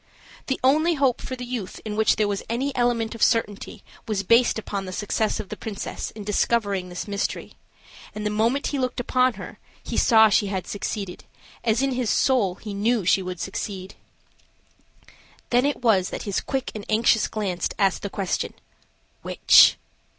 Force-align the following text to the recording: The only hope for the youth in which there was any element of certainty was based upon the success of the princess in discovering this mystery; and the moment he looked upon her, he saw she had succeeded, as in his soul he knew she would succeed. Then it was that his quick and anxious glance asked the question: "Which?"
The 0.47 0.59
only 0.63 0.95
hope 0.95 1.21
for 1.21 1.35
the 1.35 1.45
youth 1.45 1.79
in 1.85 1.95
which 1.95 2.15
there 2.15 2.27
was 2.27 2.41
any 2.49 2.75
element 2.75 3.13
of 3.13 3.21
certainty 3.21 3.83
was 4.07 4.23
based 4.23 4.57
upon 4.57 4.85
the 4.85 4.91
success 4.91 5.39
of 5.39 5.49
the 5.49 5.55
princess 5.55 6.09
in 6.15 6.23
discovering 6.23 6.89
this 6.89 7.07
mystery; 7.07 7.53
and 8.15 8.25
the 8.25 8.31
moment 8.31 8.65
he 8.73 8.79
looked 8.79 8.99
upon 8.99 9.33
her, 9.35 9.59
he 9.83 9.97
saw 9.97 10.27
she 10.27 10.47
had 10.47 10.65
succeeded, 10.65 11.25
as 11.63 11.83
in 11.83 11.91
his 11.91 12.09
soul 12.09 12.55
he 12.55 12.73
knew 12.73 13.05
she 13.05 13.21
would 13.21 13.39
succeed. 13.39 13.93
Then 15.51 15.67
it 15.67 15.83
was 15.83 16.09
that 16.09 16.23
his 16.23 16.41
quick 16.41 16.71
and 16.73 16.83
anxious 16.89 17.27
glance 17.27 17.69
asked 17.77 18.01
the 18.01 18.09
question: 18.09 18.55
"Which?" 19.21 19.77